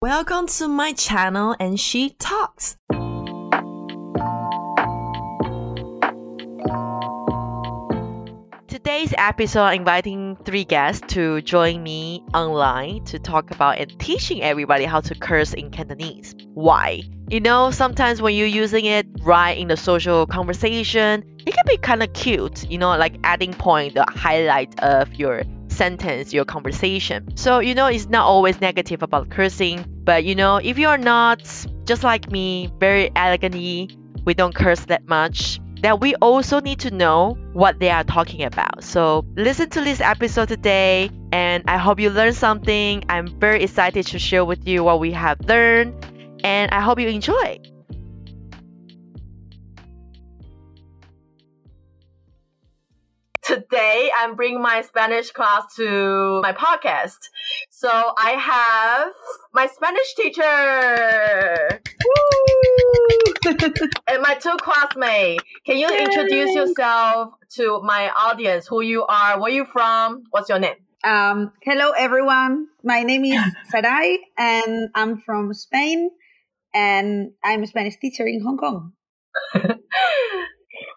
[0.00, 2.76] Welcome to my channel and she talks.
[8.68, 14.84] Today's episode, inviting three guests to join me online to talk about and teaching everybody
[14.84, 16.36] how to curse in Cantonese.
[16.54, 17.02] Why?
[17.28, 21.76] You know, sometimes when you're using it right in the social conversation, it can be
[21.76, 25.42] kind of cute, you know, like adding point, the highlight of your
[25.78, 27.36] sentence, your conversation.
[27.36, 31.40] So, you know, it's not always negative about cursing, but you know, if you're not
[31.84, 36.90] just like me, very elegantly, we don't curse that much, that we also need to
[36.90, 38.82] know what they are talking about.
[38.82, 43.04] So listen to this episode today, and I hope you learn something.
[43.08, 45.94] I'm very excited to share with you what we have learned,
[46.44, 47.60] and I hope you enjoy.
[53.48, 57.16] Today, I'm bringing my Spanish class to my podcast.
[57.70, 59.12] So I have
[59.54, 61.80] my Spanish teacher
[64.06, 65.42] and my two classmates.
[65.64, 66.04] Can you Yay.
[66.04, 68.66] introduce yourself to my audience?
[68.66, 69.40] Who you are?
[69.40, 70.24] Where you from?
[70.30, 70.76] What's your name?
[71.02, 72.66] Um, hello, everyone.
[72.84, 76.10] My name is Sarai, and I'm from Spain,
[76.74, 78.92] and I'm a Spanish teacher in Hong Kong.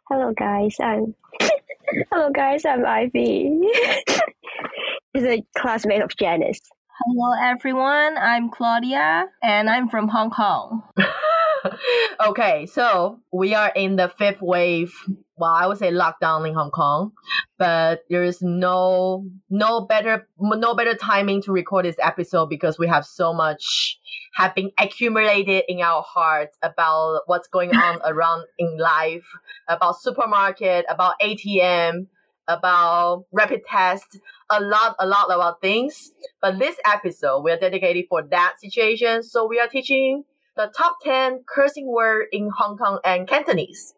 [0.10, 1.16] Hello guys, I'm
[1.88, 3.52] Hello guys, I'm Ivy.
[5.14, 6.62] Is a classmate of Janice.
[7.00, 10.84] Hello everyone, I'm Claudia and I'm from Hong Kong.
[12.28, 14.94] okay, so we are in the fifth wave.
[15.38, 17.14] Well, I would say lockdown in Hong Kong,
[17.58, 22.88] but there is no no better no better timing to record this episode because we
[22.88, 24.00] have so much
[24.36, 29.26] have been accumulated in our hearts about what's going on around in life,
[29.68, 32.08] about supermarket, about ATM,
[32.48, 36.12] about rapid test, a lot, a lot about things.
[36.42, 39.24] But this episode we are dedicated for that situation.
[39.24, 40.24] So we are teaching
[40.56, 43.94] the top 10 cursing word in Hong Kong and Cantonese.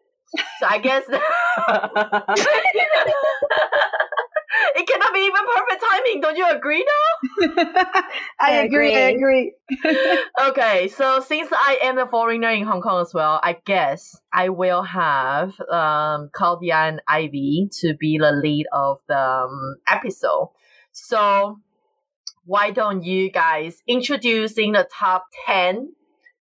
[0.58, 1.04] So I guess
[4.74, 6.20] it cannot be even perfect timing.
[6.20, 7.48] Don't you agree now?
[7.48, 8.02] I,
[8.40, 9.52] I agree, I agree.
[10.48, 14.48] okay, so since I am a foreigner in Hong Kong as well, I guess I
[14.48, 20.50] will have um, Claudia and Ivy to be the lead of the um, episode.
[20.92, 21.60] So
[22.44, 25.92] why don't you guys introducing the top 10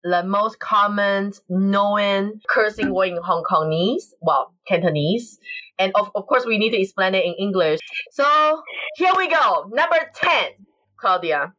[0.09, 5.39] the most common known cursing word in Hong Kongese, well, Cantonese.
[5.79, 7.81] And of, of course, we need to explain it in English.
[8.13, 8.63] So
[8.97, 9.69] here we go.
[9.73, 10.31] Number 10,
[10.97, 11.53] Claudia.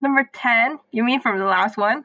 [0.00, 2.04] Number 10, you mean from the last one?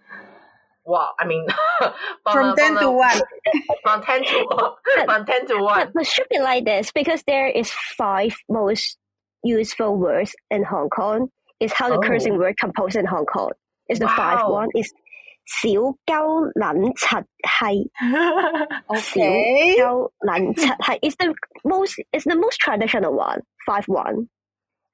[0.86, 1.46] Wow, I mean,
[2.32, 3.22] From the- 10 to the- 1.
[3.84, 4.72] From 10 to 1.
[5.06, 5.80] From 10 to 1.
[5.86, 8.98] But, but should be like this because there is five most
[9.44, 11.30] useful words in Hong Kong.
[11.60, 12.02] Is how the Oh.
[12.02, 13.52] cursing word composed in Hong Kong.
[13.90, 14.92] Is the five one is
[15.47, 15.69] 小
[16.05, 17.91] 鸠撚柒系
[18.89, 19.77] Okay.
[19.77, 21.35] 小鸠撚柒系 is the
[21.65, 24.29] most is the most traditional one five one.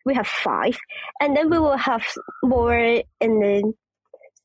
[0.04, 0.76] We have five,
[1.20, 2.04] and then we will have
[2.42, 3.72] more in the.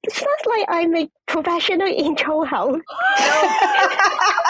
[0.03, 2.79] It sounds like I'm a professional in 粗口。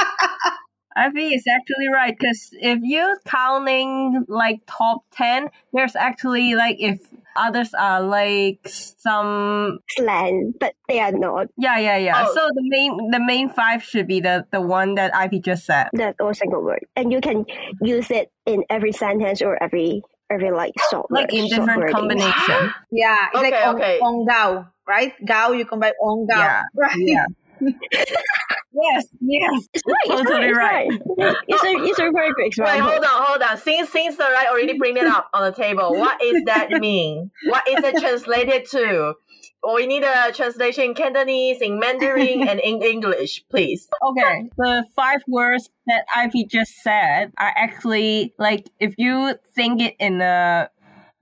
[0.96, 7.00] Ivy is actually right because if you're counting like top 10, there's actually like if
[7.36, 8.60] others are like
[9.08, 11.48] some slang, but they are not.
[11.58, 12.24] yeah yeah yeah.
[12.26, 12.34] Oh.
[12.34, 15.88] So the main the main five should be the the one that Ivy just said.
[15.94, 17.44] That or single word, and you can
[17.82, 21.94] use it in every sentence or every every like short Like word, in different wording.
[21.94, 22.72] combination.
[22.90, 23.98] Yeah, it's like Okay, on, okay.
[23.98, 25.12] on gao, right?
[25.26, 26.38] Gao, you combine on gao.
[26.38, 26.96] Yeah, Right.
[26.98, 27.26] Yeah.
[27.92, 29.68] yes, yes.
[29.72, 29.96] It's right.
[30.06, 30.88] It's Totally right.
[30.88, 30.88] right.
[30.90, 31.36] It's, right.
[31.48, 33.58] it's a it's a very good Wait, hold on, hold on.
[33.58, 37.30] Since since the right already bring it up on the table, what is that mean?
[37.46, 39.14] What is it translated to?
[39.62, 43.88] Well, we need a translation in Cantonese, in Mandarin, and in English, please.
[44.10, 49.94] Okay, the five words that Ivy just said are actually like if you think it
[49.98, 50.68] in a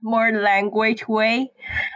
[0.03, 1.51] more language way,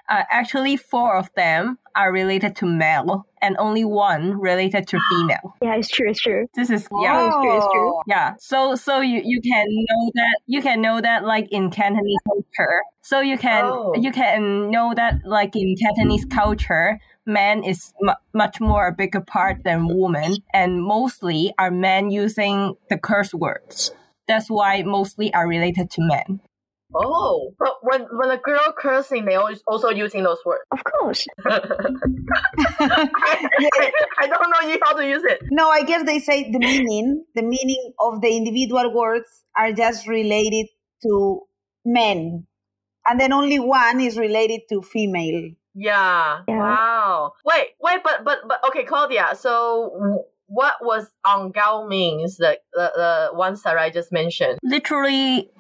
[0.10, 5.56] uh, actually four of them are related to male and only one related to female.
[5.62, 6.10] Yeah, it's true.
[6.10, 6.46] It's true.
[6.56, 7.28] This is yeah.
[7.28, 7.94] it's true, it's true.
[7.96, 8.04] Oh.
[8.08, 12.20] Yeah, so so you, you can know that you can know that like in Cantonese
[12.28, 12.82] culture.
[13.02, 13.94] So you can Oh.
[13.96, 19.22] you can know that like in Cantonese culture, man is mu much more a bigger
[19.22, 23.92] part than woman, and mostly are men using the curse words.
[24.28, 26.42] That's why mostly are related to men.
[26.96, 30.64] Oh, but when when a girl cursing, they always also using those words.
[30.72, 31.26] Of course.
[31.46, 31.60] I,
[34.20, 35.42] I don't know you how to use it.
[35.52, 40.08] No, I guess they say the meaning, the meaning of the individual words are just
[40.08, 40.68] related
[41.04, 41.42] to
[41.86, 42.48] men.
[43.06, 45.52] And then only one is related to female.
[45.76, 46.42] Yeah.
[46.48, 46.58] Yeah.
[46.58, 47.34] Wow.
[47.46, 49.36] Wait, wait, but but but okay, Claudia.
[49.38, 54.58] So what was angao means the the, the ones that I just mentioned?
[54.64, 55.52] Literally,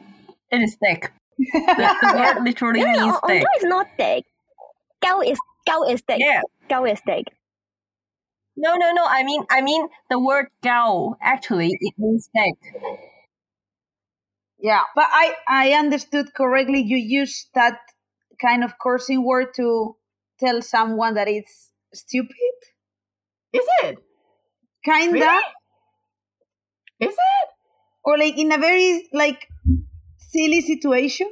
[0.51, 1.11] it is thick.
[1.37, 3.43] The, the word literally No, no, means on thick.
[3.57, 4.25] is not thick.
[5.03, 6.19] Gao is Gao is thick.
[6.19, 6.41] Yeah.
[6.69, 7.25] Gao is thick.
[8.55, 9.05] No, no, no.
[9.05, 11.15] I mean, I mean the word gao.
[11.21, 12.73] Actually, it means thick.
[14.59, 16.81] Yeah, but I I understood correctly.
[16.81, 17.77] You use that
[18.41, 19.95] kind of cursing word to
[20.39, 22.35] tell someone that it's stupid,
[23.53, 23.97] Is it?
[24.83, 25.43] kinda, Really?
[26.99, 27.49] Is it?
[28.03, 29.47] or like in a very like
[30.37, 31.31] silly situation.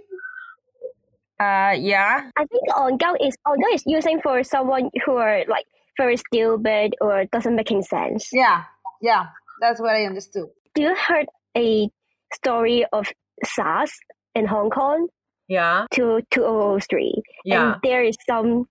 [1.39, 2.29] Uh, yeah.
[2.37, 5.65] I think on Gao is on Gao is using for someone who are like
[5.97, 8.29] very stupid or doesn't making sense.
[8.31, 8.63] Yeah,
[9.01, 9.27] yeah,
[9.61, 10.47] that's what I understood.
[10.75, 11.89] Do you heard a
[12.33, 13.07] story of
[13.43, 13.91] SARS
[14.33, 15.07] in Hong Kong
[15.47, 15.85] Yeah.
[15.91, 17.21] to 2003?
[17.45, 17.73] Yeah.
[17.73, 18.65] And there is some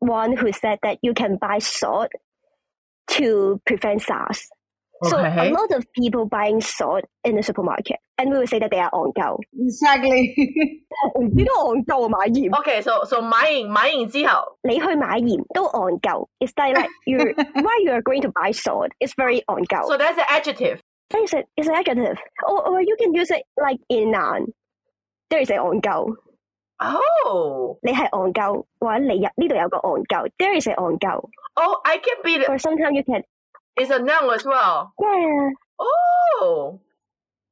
[0.00, 2.10] one who said that you can buy salt
[3.12, 4.48] to prevent SARS.
[5.03, 5.51] So a Okay.
[5.51, 8.89] lot of people buying salt in the supermarket, and we will say that they are
[8.93, 9.37] on go.
[9.53, 10.31] Exactly.
[11.13, 16.27] 我唔知道戆鸠买盐， Okay, so so 买完买完之后你去买盐都戆鸠。
[16.39, 17.19] It's like like you
[17.61, 18.89] why you are going to buy salt?
[18.99, 19.85] It's very 戆鸠。
[19.87, 20.79] So that's an adjective.
[21.13, 22.17] It's a, it's an adjective,
[22.47, 24.47] or, or you can use it like in noun.
[25.29, 26.15] There is a 戆鸠，
[26.79, 27.77] Oh.
[27.83, 30.29] 你系戆鸠，或者你入呢度有个戆鸠。
[30.37, 33.23] There is a 戆鸠 Oh, I can be the, or sometimes you can
[33.80, 34.92] it's a noun as well.
[35.00, 35.50] yeah
[35.80, 36.78] Oh.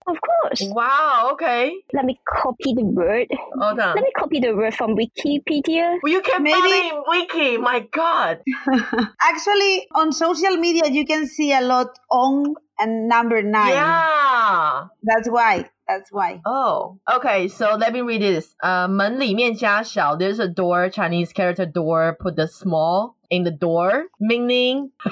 [0.07, 0.63] of course.
[0.73, 1.73] Wow, okay.
[1.93, 3.29] Let me copy the word.
[3.61, 3.95] Hold on.
[3.95, 5.99] Let me copy the word from Wikipedia.
[6.05, 7.57] You can Maybe- find it in wiki.
[7.59, 8.41] My God.
[9.21, 13.70] Actually, on social media, you can see a lot on and number nine.
[13.70, 14.86] Yeah.
[15.04, 15.70] That's why.
[15.88, 16.42] That's why.
[16.46, 17.48] Oh, okay.
[17.48, 18.56] So let me read this.
[18.64, 22.16] Uh, 门里面加小 There's a door, Chinese character door.
[22.20, 24.92] Put the small in the door, meaning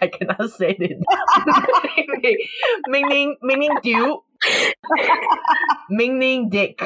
[0.00, 0.98] I cannot say it.
[2.88, 4.18] meaning meaning dude.
[5.90, 6.80] meaning dick.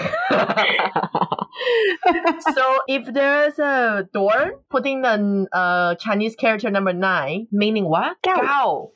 [2.54, 8.16] so if there's a door, putting the uh Chinese character number nine, meaning what?
[8.22, 8.90] Gao.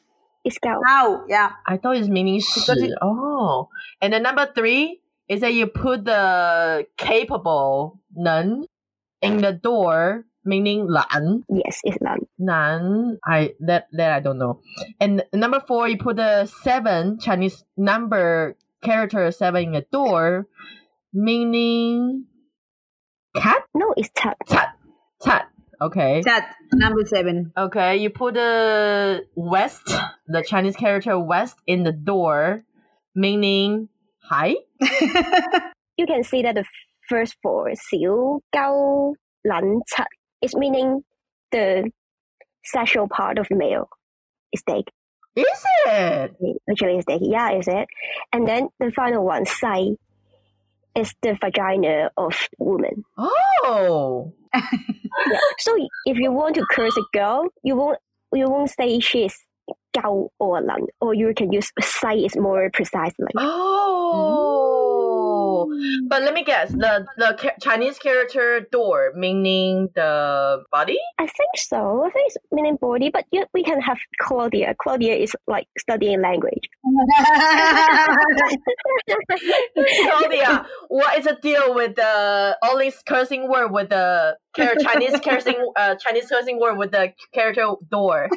[0.48, 0.48] Gao.
[0.48, 0.80] It's go.
[0.86, 1.52] Now, yeah.
[1.66, 2.84] I thought it's meaning Because 是.
[2.90, 3.68] it- oh.
[4.00, 8.66] And then number three is that you put the capable 能
[9.22, 12.26] in the door, meaning 懒 Yes, it's none.
[12.38, 14.60] 难 I that that I don't know.
[15.00, 20.46] And number four, you put the seven Chinese number character seven in the door,
[21.14, 22.26] meaning
[23.34, 24.36] cat No, it's tat.
[24.46, 24.76] cat
[25.24, 25.48] cat.
[25.81, 26.21] Okay.
[26.25, 27.51] That number seven.
[27.57, 29.93] Okay, you put the west,
[30.27, 32.63] the Chinese character west, in the door,
[33.15, 33.89] meaning
[34.21, 34.55] hi.
[35.97, 36.65] you can see that the
[37.07, 39.13] first four, xiu gao
[39.45, 39.81] lan
[40.41, 41.01] is meaning
[41.51, 41.89] the
[42.63, 43.89] sexual part of male
[44.51, 44.85] is steak.
[45.35, 45.45] Is
[45.85, 46.35] it?
[46.69, 47.21] Actually, is steak.
[47.23, 47.87] Yeah, is it?
[48.33, 49.95] And then the final one, sai,
[50.95, 53.03] is the vagina of woman.
[53.17, 54.61] Oh yeah.
[55.59, 55.75] So
[56.05, 57.99] if you want to curse a girl, you won't
[58.33, 59.35] you won't say she's
[59.93, 63.33] gao or lan, or you can use sai is more precisely.
[63.37, 64.65] Oh.
[64.65, 64.68] Mm.
[66.07, 66.71] But let me guess.
[66.71, 70.97] The the ca- Chinese character door meaning the body.
[71.19, 72.03] I think so.
[72.05, 74.75] I think it's meaning body, but you, we can have Claudia.
[74.81, 76.69] Claudia is like studying language.
[80.01, 85.71] Claudia, what is the deal with the all these cursing word with the Chinese cursing
[85.75, 88.29] uh Chinese cursing word with the character door?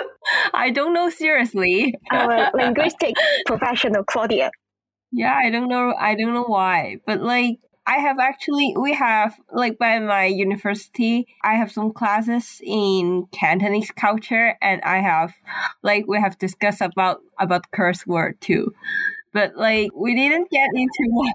[0.54, 1.94] I don't know seriously.
[2.10, 3.14] Our linguistic
[3.46, 4.50] professional, Claudia.
[5.16, 5.94] Yeah, I don't know.
[5.98, 11.26] I don't know why, but like I have actually we have like by my university,
[11.42, 15.32] I have some classes in Cantonese culture, and I have
[15.82, 18.74] like we have discussed about about curse word too,
[19.36, 21.34] but like we didn't get into what.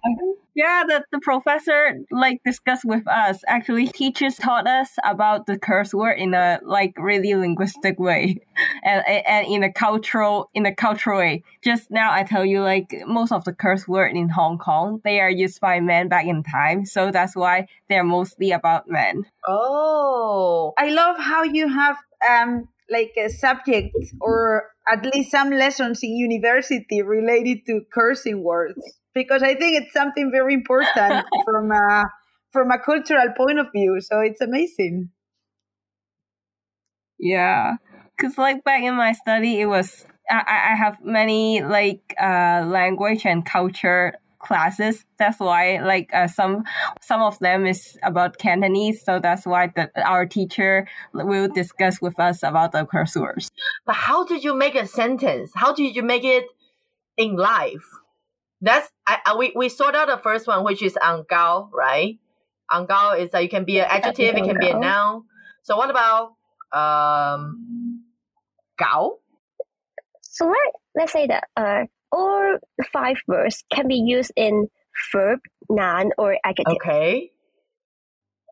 [0.55, 3.41] Yeah, the, the professor like discussed with us.
[3.47, 8.37] Actually, teachers taught us about the curse word in a like really linguistic way,
[8.83, 11.43] and and in a cultural in a cultural way.
[11.63, 15.19] Just now, I tell you like most of the curse word in Hong Kong they
[15.19, 19.25] are used by men back in time, so that's why they're mostly about men.
[19.47, 20.73] Oh.
[20.77, 26.11] I love how you have um like a subject or at least some lessons in
[26.11, 28.79] university related to cursing words
[29.13, 32.05] because I think it's something very important from a
[32.51, 33.99] from a cultural point of view.
[34.01, 35.09] So it's amazing.
[37.19, 37.75] Yeah,
[38.17, 42.63] because like back in my study, it was I I I have many like uh
[42.65, 45.05] language and culture classes.
[45.17, 46.63] That's why like uh, some
[47.01, 49.03] some of them is about Cantonese.
[49.03, 53.49] So that's why the, our teacher will discuss with us about the curse words.
[53.85, 55.51] But how did you make a sentence?
[55.55, 56.45] How did you make it
[57.17, 57.85] in life?
[58.61, 62.19] That's I, I we we sort out the first one, which is angao, right?
[62.71, 65.23] Angao is that you can be an adjective, it can be a noun.
[65.63, 66.35] So what about
[66.71, 68.03] um
[68.77, 69.17] gao?
[70.21, 72.57] So let let's say that uh, all
[72.91, 74.67] five verbs can be used in
[75.11, 75.39] verb,
[75.69, 76.75] noun, or adjective.
[76.75, 77.31] Okay.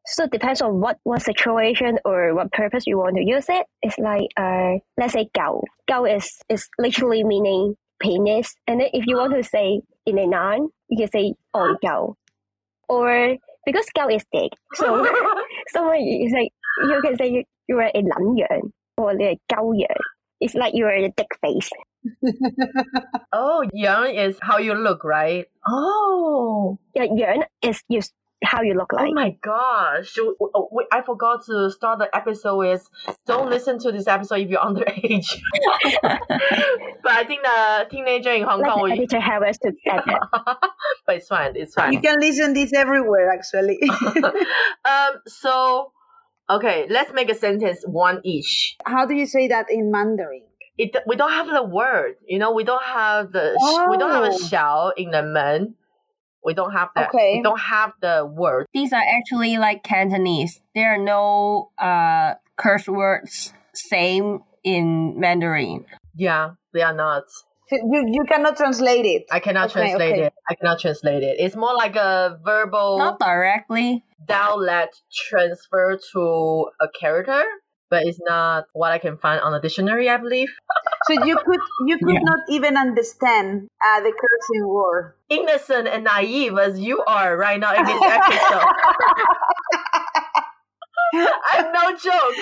[0.05, 3.65] So it depends on what, what situation or what purpose you want to use it.
[3.81, 5.63] It's like uh, let's say gao.
[5.87, 8.55] Gao is is literally meaning penis.
[8.65, 12.15] And then if you want to say in a noun, you can say on gao.
[12.87, 13.35] Or
[13.65, 15.05] because gao is dick, so
[15.67, 16.49] someone is like
[16.89, 20.01] you can say you, you are a lan yuan or a gao yuan.
[20.41, 21.69] It's like you are a dick face.
[23.33, 25.45] Oh, young is how you look, right?
[25.67, 26.77] Oh.
[26.95, 28.01] Yeah, 樣 is you
[28.43, 29.09] how you look like.
[29.09, 30.07] Oh my gosh.
[30.15, 32.87] Should- oh, I forgot to start the episode with
[33.27, 35.27] don't listen to this episode if you're underage.
[36.01, 38.91] but I think the teenager in Hong like Kong the will.
[38.93, 40.57] editor Harris to add that.
[41.05, 41.53] but it's fine.
[41.55, 41.91] It's fine.
[41.93, 43.77] You can listen this everywhere, actually.
[44.85, 45.13] um.
[45.27, 45.91] So,
[46.49, 48.77] okay, let's make a sentence one each.
[48.85, 50.43] How do you say that in Mandarin?
[50.81, 52.15] It we don't have the word.
[52.33, 54.47] You know, we don't have the sh we don't have a Oh.
[54.51, 55.75] 小 in the men.
[56.47, 57.09] We don't have that.
[57.09, 57.31] Okay.
[57.37, 58.65] We don't have the word.
[58.73, 60.53] These are actually like Cantonese.
[60.73, 65.85] There are no uh, curse words same in Mandarin.
[66.15, 67.23] Yeah, they are not.
[67.69, 69.23] So You, you cannot translate it.
[69.31, 70.23] I cannot Okay, translate okay.
[70.27, 70.33] it.
[70.49, 71.35] I cannot translate it.
[71.39, 74.03] It's more like a verbal Not directly.
[74.25, 76.21] dialect transfer to
[76.81, 77.43] a character,
[77.89, 80.49] but it's not what I can find on the dictionary, I believe.
[81.07, 82.19] So you could you could Yeah.
[82.23, 85.15] not even understand uh, the cursing word.
[85.29, 88.67] Innocent and naive as you are right now in this episode.
[91.51, 92.35] I'm no joke.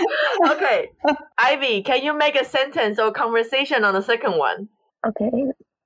[0.52, 0.90] Okay,
[1.38, 4.68] Ivy, can you make a sentence or conversation on the second one?
[5.08, 5.32] Okay,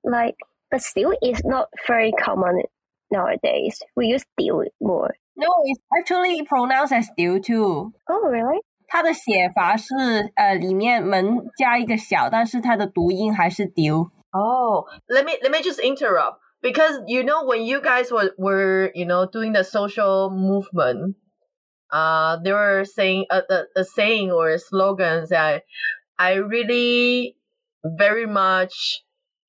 [0.02, 0.34] like,
[0.70, 2.62] but still it's not very common
[3.12, 3.78] nowadays.
[3.94, 5.14] We use 屌 more.
[5.36, 7.92] No, it's actually pronounced as 丢 too.
[8.08, 8.58] Oh, really?
[8.91, 9.93] 它的写法是
[10.35, 14.09] 呃里面门加一个小，但是它的读音还是丢。
[14.31, 18.91] Oh, let me let me just interrupt because you know when you guys were were
[18.93, 21.15] you know doing the social movement,
[21.91, 25.63] uh, they were saying a a, a saying or a slogan that
[26.17, 27.35] I really
[27.83, 29.03] very much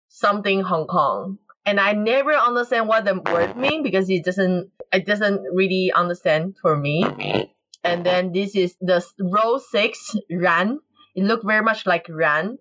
[0.09, 5.07] something Hong Kong, and I never understand what the word mean because it doesn't it
[5.07, 7.05] doesn't really understand for me.
[7.85, 10.79] And then this is the s- row six ran.
[11.15, 12.59] It looked very much like ran,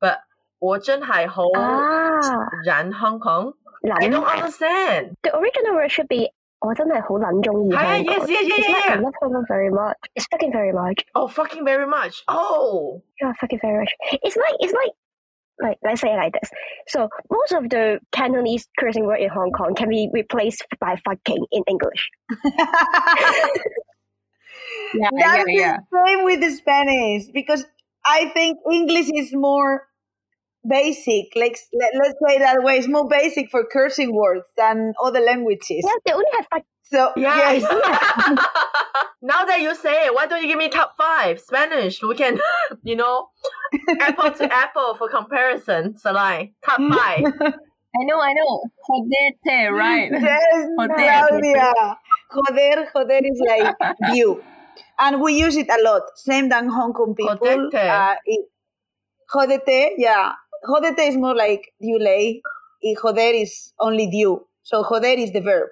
[0.00, 0.18] but
[0.60, 3.54] 我真系好 Ah, 人 Hong Kong.
[3.82, 5.16] I 撚 don't understand.
[5.22, 6.30] The original word should be
[6.60, 8.14] 我真系好撚中意系啊香港。
[8.18, 9.00] yes, yes, yes, It's like yeah, I yeah.
[9.02, 9.96] love Hong Kong very much.
[10.14, 11.04] It's fucking very much.
[11.14, 12.22] Oh, fucking very much.
[12.28, 13.90] Oh, Yeah, fucking very much.
[14.22, 14.92] It's like it's like
[15.60, 16.50] like let's say it like this.
[16.88, 21.44] So most of the Cantonese cursing word in Hong Kong can be replaced by fucking
[21.50, 22.10] in English.
[24.93, 25.77] Yeah, That's yeah, yeah.
[25.91, 27.65] the same with the Spanish because
[28.05, 29.87] I think English is more
[30.67, 31.25] basic.
[31.35, 35.83] Like let, let's say that way, it's more basic for cursing words than other languages.
[35.83, 36.63] Yeah, they only have fuck.
[36.83, 37.63] So yes.
[37.63, 37.71] yes,
[39.21, 42.01] now that you say it, why don't you give me top five Spanish?
[42.01, 42.39] We can,
[42.83, 43.27] you know,
[43.99, 45.95] apple to apple for comparison.
[45.95, 47.25] Salai, top five.
[47.99, 48.63] I know, I know.
[48.89, 50.11] Jodete, right?
[50.11, 50.93] yes, Joder.
[50.95, 51.73] Claudia.
[52.33, 53.75] Joder, joder is like
[54.13, 54.43] you,
[54.99, 56.03] and we use it a lot.
[56.15, 57.37] Same than Hong Kong people.
[57.37, 57.73] Jodete.
[57.75, 58.45] Uh, it,
[59.33, 60.33] jodete, yeah.
[60.65, 62.41] Jodete is more like you lay.
[63.01, 64.45] Joder is only you.
[64.63, 65.69] So joder is the verb.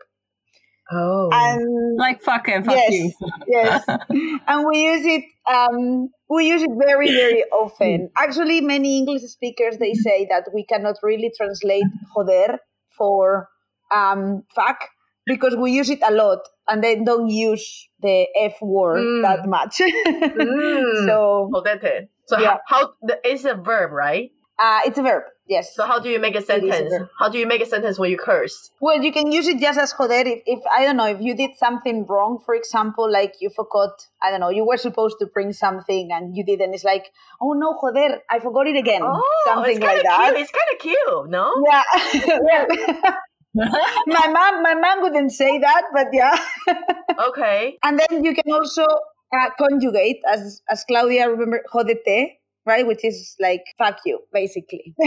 [0.92, 1.30] Oh.
[1.34, 3.12] And Like fuck and fuck yes, you.
[3.48, 3.84] yes,
[4.48, 5.24] and we use it.
[5.52, 8.10] Um, we use it very, very often.
[8.16, 11.86] Actually, many English speakers they say that we cannot really translate
[12.16, 12.60] joder
[12.98, 13.50] for
[13.92, 14.78] um, fuck
[15.26, 19.22] because we use it a lot, and they don't use the f word Mm.
[19.24, 19.82] that much.
[20.36, 21.06] Mm.
[21.06, 22.08] so Jodete.
[22.28, 22.58] So Yeah.
[22.68, 24.32] how, how it's a verb, right?
[24.58, 25.24] uh, it's a verb.
[25.48, 25.76] Yes.
[25.76, 26.94] So how do you make a is a sentence?
[27.20, 28.72] How do you make a sentence when you curse?
[28.82, 30.14] Well, you can use it just as joder.
[30.28, 33.92] If, if I don't know, if you did something wrong, for example, like you forgot,
[34.24, 36.74] I don't know, you were supposed to bring something and you didn't.
[36.74, 37.06] It's like,
[37.42, 39.02] oh no, joder, I forgot it again.
[39.04, 40.32] Oh, something it's like kind of that.
[40.34, 40.42] cute.
[40.42, 41.54] It's kind of cute, no?
[41.70, 41.84] Yeah.
[42.42, 42.66] Well,
[44.08, 46.38] my mom, my mom wouldn't say that, but yeah.
[47.30, 47.78] Okay.
[47.84, 52.36] And then you can also uh, conjugate, as as Claudia remember, jodete.
[52.66, 52.86] right?
[52.86, 54.94] Which is like fuck you, basically.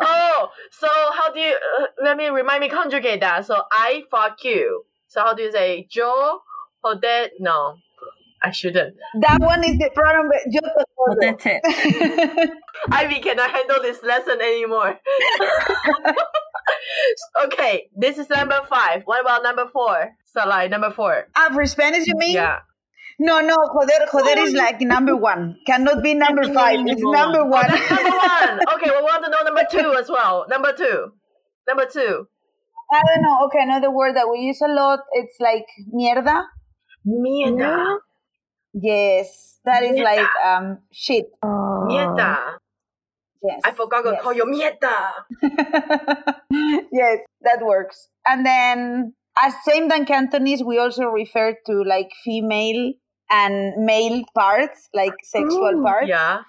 [0.00, 1.54] oh, so how do you?
[1.80, 3.46] Uh, let me remind me conjugate that.
[3.46, 4.84] So I fuck you.
[5.06, 6.40] So how do you say yo
[6.84, 7.28] joder?
[7.38, 7.76] No,
[8.42, 8.94] I shouldn't.
[9.20, 10.30] that one is the pronoun.
[10.50, 12.50] Yo te Well, that's it.
[12.92, 14.98] Ivy cannot handle this lesson anymore.
[17.44, 19.02] okay, this is number five.
[19.04, 20.10] What about number four?
[20.36, 21.28] Salai, number four.
[21.36, 22.34] ah, for Spanish, you mean?
[22.34, 22.58] Yeah.
[23.20, 25.56] No, no, joder, joder is like number one.
[25.66, 26.78] Cannot be number five.
[26.86, 27.66] It's number Oh, one.
[27.68, 28.60] that's number one.
[28.74, 30.46] Okay, we want to know number two as well.
[30.48, 31.12] Number two.
[31.66, 32.28] Number two.
[32.92, 33.44] I don't know.
[33.46, 35.00] Okay, another word that we use a lot.
[35.12, 36.44] It's like mierda.
[37.06, 37.98] Mierda.
[38.80, 40.04] Yes, that is Mierda.
[40.04, 41.26] like um shit.
[41.42, 41.86] Oh.
[41.88, 42.58] Mierda.
[43.42, 44.22] Yes, I forgot to yes.
[44.22, 45.12] call you mierda.
[46.92, 48.08] yes, that works.
[48.26, 52.94] And then, as same than Cantonese, we also refer to like female
[53.30, 55.82] and male parts, like sexual Ooh.
[55.82, 56.08] parts.
[56.08, 56.40] Yeah.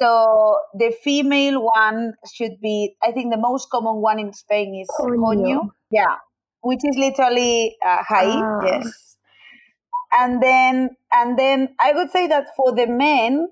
[0.00, 4.88] So the female one should be, I think, the most common one in Spain is
[4.98, 5.18] Coño.
[5.18, 5.70] coño.
[5.90, 6.16] Yeah,
[6.62, 8.40] which is literally uh, high.
[8.40, 8.60] Ah.
[8.64, 9.16] Yes.
[10.12, 13.48] And then, and then I would say that for the men,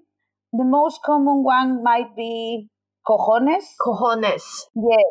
[0.53, 2.69] the most common one might be
[3.07, 3.65] cojones.
[3.81, 4.65] Cojones.
[4.75, 5.05] Yes.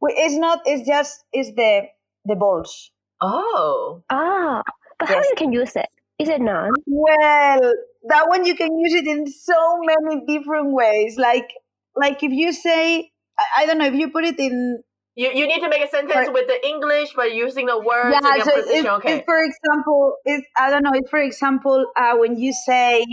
[0.00, 0.60] Well, it's not.
[0.66, 1.24] It's just.
[1.32, 1.82] It's the
[2.24, 2.90] the balls.
[3.20, 4.02] Oh.
[4.10, 4.62] Ah,
[4.98, 5.88] but how you can use it?
[6.18, 6.72] Is it none?
[6.86, 7.74] Well,
[8.08, 11.16] that one you can use it in so many different ways.
[11.16, 11.48] Like,
[11.96, 14.82] like if you say, I, I don't know, if you put it in.
[15.16, 18.16] You, you need to make a sentence For- with the English, but using the words
[18.20, 18.34] Yeah.
[18.36, 18.86] in So position.
[18.86, 19.12] if, okay.
[19.18, 20.90] if, for example, it's I don't know.
[20.94, 23.04] If for example, uh, when you say,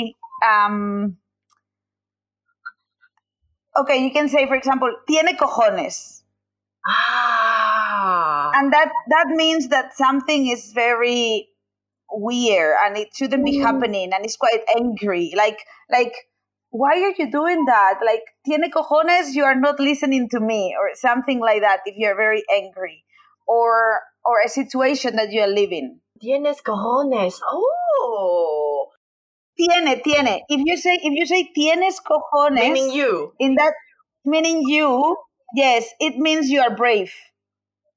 [0.44, 1.18] um,
[3.78, 6.24] okay, you can say, for example, tiene cojones.
[6.88, 8.50] ah.
[8.56, 11.48] and that that means that something is very
[12.12, 13.64] weird and it shouldn't be Mm.
[13.64, 15.60] happening and it's quite angry like
[15.92, 16.14] like
[16.72, 20.90] why are you doing that like tiene cojones you are not listening to me or
[20.96, 23.04] something like that if you're very angry
[23.48, 27.40] or or a situation that you are living Tienes cojones.
[27.46, 28.88] Oh.
[29.58, 33.34] tiene tiene if you say if you say tienes cojones Meaning you.
[33.40, 33.74] in that
[34.24, 35.18] meaning you
[35.56, 37.14] yes it means you are brave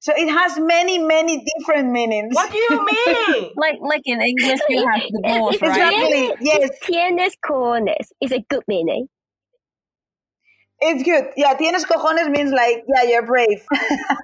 [0.05, 3.49] so it has many many different meanings What do you mean?
[3.57, 5.71] Like like in English, you have the balls, right?
[5.71, 6.23] Exactly.
[6.41, 6.69] Yes.
[6.83, 9.07] Tienes cojones is a good meaning.
[10.79, 11.25] It's good.
[11.37, 13.61] Yeah, tienes cojones means like, yeah, you're brave.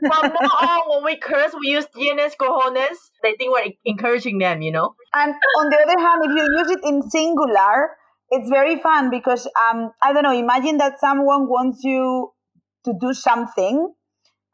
[0.09, 2.97] From now on, when we curse, we use tienes cojones.
[3.23, 4.93] They think we're encouraging them, you know?
[5.15, 7.97] and on the other hand, if you use it in singular,
[8.29, 10.37] it's very fun because um, I don't know.
[10.47, 12.31] Imagine that someone wants you
[12.85, 13.93] to do something,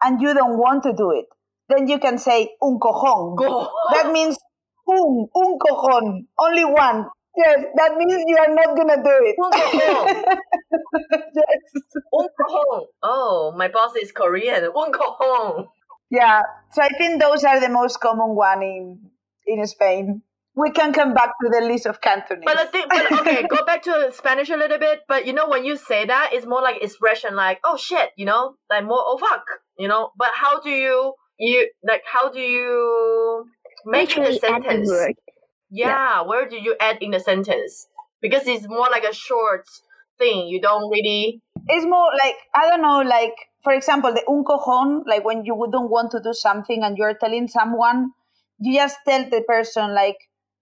[0.03, 1.25] and you don't want to do it.
[1.69, 3.35] Then you can say un cojón.
[3.35, 3.69] Go.
[3.93, 4.37] That means
[4.87, 7.05] un, un cojón, only one.
[7.35, 9.35] Yes, that means you are not gonna do it.
[9.37, 10.07] Un cojón.
[11.35, 11.93] yes.
[12.13, 12.85] Un cojón.
[13.03, 14.65] Oh, my boss is Korean.
[14.75, 15.67] Un cojón.
[16.09, 16.41] Yeah.
[16.71, 19.11] So I think those are the most common one in
[19.45, 20.21] in Spain.
[20.57, 22.43] We can come back to the list of Cantonese.
[22.43, 25.01] But the thing, but okay, go back to Spanish a little bit.
[25.07, 28.25] But you know, when you say that, it's more like expression, like "oh shit," you
[28.25, 29.45] know, like more "oh fuck,"
[29.77, 30.09] you know.
[30.17, 32.01] But how do you you like?
[32.11, 33.45] How do you
[33.85, 34.89] make in a the sentence?
[34.89, 35.13] word.
[35.69, 37.87] Yeah, where do you add in the sentence?
[38.21, 39.65] Because it's more like a short
[40.17, 40.47] thing.
[40.47, 41.41] You don't really.
[41.67, 45.53] it's more like I don't know, like for example, the un cojón, like when you
[45.53, 48.11] wouldn't want to do something and you're telling someone,
[48.59, 50.15] you just tell the person like,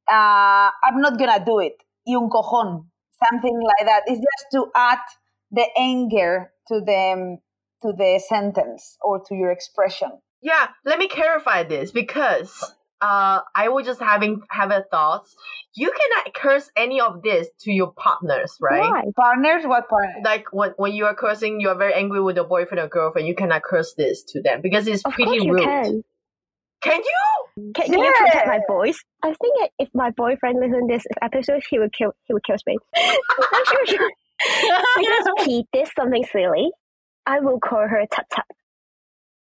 [0.09, 2.85] uh, "I'm not gonna do it." Y un cojón,
[3.23, 4.03] something like that.
[4.07, 4.99] It's just to add
[5.51, 7.37] the anger to the
[7.81, 10.11] to the sentence or to your expression.
[10.41, 12.51] Yeah, let me clarify this because
[13.01, 15.35] uh, I was just having have a thoughts.
[15.73, 18.89] You cannot curse any of this to your partners, right?
[18.89, 19.03] Why?
[19.15, 20.23] Partners, what partners?
[20.23, 23.27] like when, when you are cursing, you are very angry with your boyfriend or girlfriend.
[23.27, 26.03] You cannot curse this to them because it's Of pretty rude.
[26.85, 26.93] Can.
[26.93, 27.73] Can you?
[27.73, 28.99] Can, can you protect my voice?
[29.23, 32.11] I think if my boyfriend listens this episode, he would kill.
[32.25, 32.77] He would kill me.
[32.95, 33.97] I'm sure he-
[34.99, 36.69] because he did something silly.
[37.25, 38.45] I will call her Tut Tut.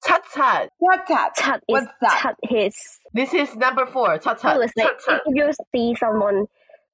[0.06, 0.70] Tut tut.
[0.78, 1.36] What that?
[1.36, 2.20] Tut is What's that?
[2.22, 2.74] Tut his.
[3.12, 4.16] This is number four.
[4.18, 4.56] Tut tut.
[4.56, 5.20] Honestly, Tut tut.
[5.26, 6.46] if you see someone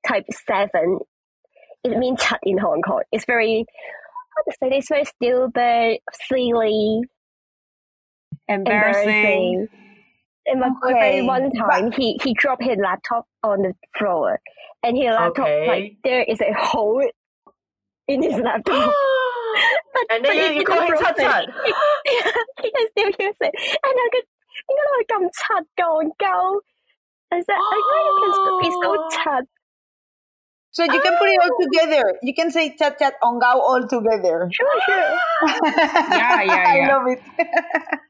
[0.06, 0.98] type seven,
[1.84, 3.02] it means Tut in Hong Kong.
[3.12, 3.64] It's very
[4.36, 4.86] how to say this?
[4.88, 7.02] Very stupid, silly,
[8.48, 9.08] Embarrassing.
[9.08, 9.68] embarrassing
[10.46, 10.92] and my okay.
[10.92, 14.40] boyfriend one time he he dropped his laptop on the floor,
[14.82, 15.66] and his laptop okay.
[15.66, 17.02] like there is a hole
[18.08, 18.92] in his laptop.
[20.10, 22.32] and then you, call him yeah,
[22.62, 23.54] he can still use it.
[23.82, 24.24] And I could,
[24.68, 26.60] you know, like I'm Chad Gong go.
[27.32, 27.56] I said.
[27.56, 29.44] I know you can be so Chad.
[30.70, 31.00] So you oh.
[31.00, 31.64] can put it all oh.
[31.64, 32.18] together.
[32.22, 34.48] You can say Chat Chat on go all together.
[34.52, 35.18] Sure, sure.
[35.48, 36.64] yeah, yeah, yeah.
[36.68, 38.00] I love it.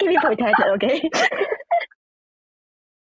[0.00, 1.02] Keep me protected, okay?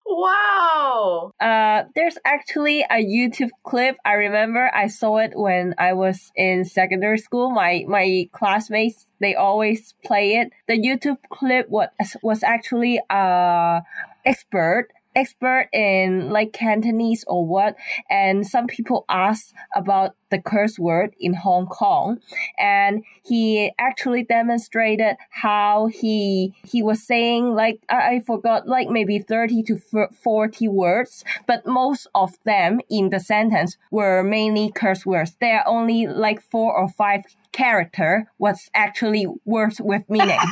[0.10, 1.34] Wow.
[1.40, 3.98] Uh, there's actually a YouTube clip.
[4.06, 7.50] I remember I saw it when I was in secondary school.
[7.50, 10.54] My my classmates they always play it.
[10.68, 11.90] The YouTube clip was
[12.24, 13.82] was actually uh
[14.26, 17.76] expert expert in like Cantonese or what,
[18.10, 22.20] and some people asked about the curse word in Hong Kong,
[22.60, 29.20] and he actually demonstrated how he he was saying like I, I forgot like maybe
[29.20, 29.78] thirty to
[30.24, 35.36] forty words, but most of them in the sentence were mainly curse words.
[35.42, 40.40] There are only like four or five character was actually words with meaning.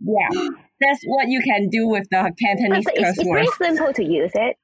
[0.00, 0.48] yeah
[0.79, 3.57] That's what you can do with the Cantonese But curse it's, it's very words.
[3.57, 4.55] simple to use it.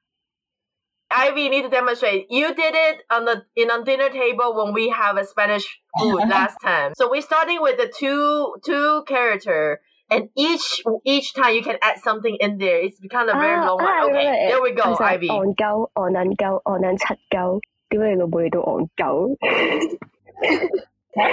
[1.10, 2.26] Ivy, you need to demonstrate.
[2.28, 5.64] You did it on the in on dinner table when we have a Spanish
[5.98, 6.92] food last time.
[6.96, 11.98] So we're starting with the two two character, and each each time you can add
[12.04, 12.80] something in there.
[12.84, 13.94] It's become a very Ah, long ah, one.
[13.94, 14.48] I Okay, remember it.
[14.50, 15.28] there we go, It's like Ivy.
[15.28, 19.36] 戆鸠、戆撚鸠、戆撚柒鸠，屌你老母你都戆鸠。
[21.14, 21.24] It's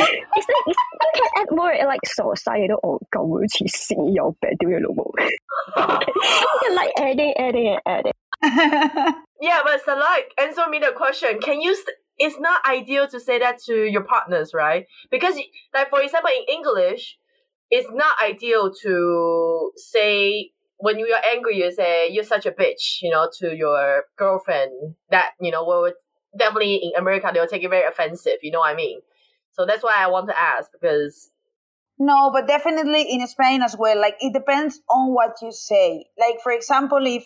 [0.00, 5.12] like it's, you can add more like 傻晒你都戆鸠，好似屎有病，屌你老母。
[5.18, 8.12] you can like adding, adding, and adding.
[9.40, 11.38] Yeah, but Salak, answer me the question.
[11.40, 11.72] Can you?
[11.72, 11.84] s-
[12.16, 14.86] It's not ideal to say that to your partners, right?
[15.10, 17.18] Because, y- like for example, in English,
[17.70, 21.56] it's not ideal to say when you are angry.
[21.58, 24.94] You say you're such a bitch, you know, to your girlfriend.
[25.10, 25.92] That you know will
[26.37, 28.37] definitely in America they'll take it very offensive.
[28.41, 28.99] You know what I mean?
[29.51, 31.31] So that's why I want to ask because
[31.99, 33.99] No, but definitely in Spain as well.
[33.99, 36.05] Like it depends on what you say.
[36.17, 37.25] Like for example, if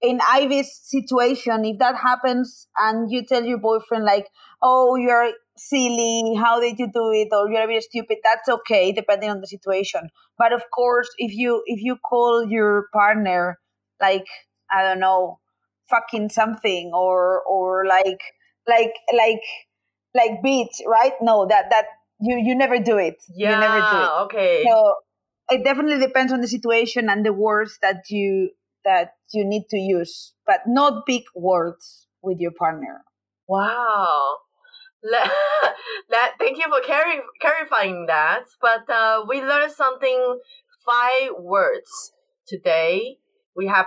[0.00, 4.28] in Ivy's situation, if that happens and you tell your boyfriend like,
[4.62, 6.34] "Oh, you're silly.
[6.36, 9.46] How did you do it?" or "You're a bit stupid," that's okay, depending on the
[9.48, 10.10] situation.
[10.38, 13.58] But of course, if you if you call your partner
[14.00, 14.26] like
[14.70, 15.40] I don't know,
[15.88, 18.20] fucking something or or like
[18.68, 19.42] like like
[20.14, 21.12] like bitch, right?
[21.20, 21.86] No, that that
[22.20, 23.16] you you never do it.
[23.34, 24.10] yeah, You never do it.
[24.24, 24.64] okay.
[24.66, 24.94] So
[25.50, 28.50] it definitely depends on the situation and the words that you
[28.84, 33.02] that you need to use, but not big words with your partner.
[33.48, 34.36] Wow.
[36.10, 38.44] That thank you for clari- clarifying that.
[38.60, 40.38] But uh, we learned something
[40.84, 42.12] five words
[42.46, 43.18] today.
[43.54, 43.86] We have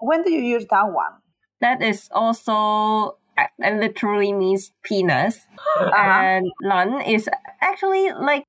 [0.00, 1.12] When do you use that one?
[1.60, 5.46] That is also uh, literally means penis.
[5.76, 5.92] Uh-huh.
[5.94, 7.28] And Lan is
[7.60, 8.44] actually like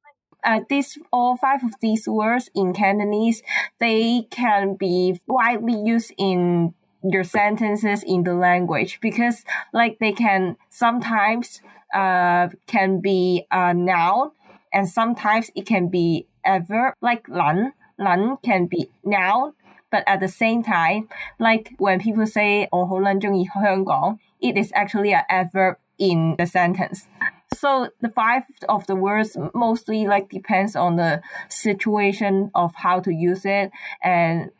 [0.46, 3.44] uh, these all five of these words in Cantonese,
[3.82, 10.58] they can be widely used in your sentences in the language because like they can
[10.70, 11.62] sometimes
[11.94, 14.32] uh can be a noun
[14.74, 19.54] and sometimes it can be a verb like lan lan can be noun
[19.91, 25.77] but at the same time like when people say 我好撚钟意香港 it is actually an adverb
[25.99, 27.07] in the sentence
[27.55, 33.11] so the five of the words mostly like depends on the situation of how to
[33.11, 33.71] use it
[34.03, 34.51] and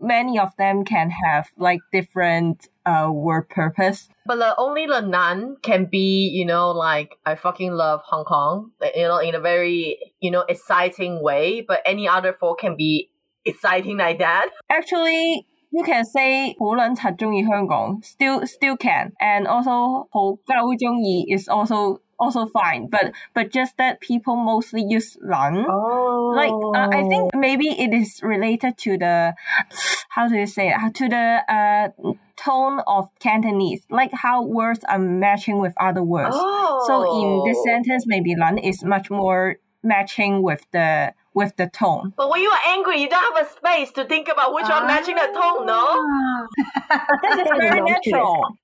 [0.00, 5.56] many of them can have like different uh word purpose But the, only the nun
[5.62, 9.40] can be, you know, like I fucking love Hong Kong, like, you know, in a
[9.40, 11.60] very, you know, exciting way.
[11.66, 13.09] But any other four can be
[13.44, 14.48] exciting like that.
[14.68, 22.88] actually you can say 好撚柒钟意香港 still still can and also 好鸠钟意 is also also fine
[22.88, 27.92] but but just that people mostly use 撚 Oh, like uh, I think maybe it
[27.92, 29.34] is related to the
[30.10, 30.94] how do you say it?
[30.94, 31.88] to the uh
[32.36, 36.36] tone of Cantonese, like how words are matching with other words.
[36.86, 37.64] So in this Oh.
[37.64, 42.13] sentence, maybe 撚 is much more matching with the with the tone.
[42.15, 44.79] But when you are angry, you don't have a space to think about which ah.
[44.79, 45.85] one matching the tone, no?
[45.87, 46.47] Ah.
[47.21, 48.57] that is very natural.